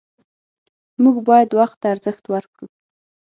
[1.03, 2.67] موږ باید وخت ته ارزښت ورکړو